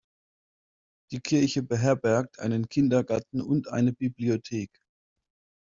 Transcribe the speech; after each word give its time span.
Die 1.11 1.19
Kirche 1.19 1.61
beherbergt 1.61 2.39
einen 2.39 2.67
Kindergarten 2.69 3.39
und 3.39 3.67
eine 3.67 3.93
Bibliothek. 3.93 4.71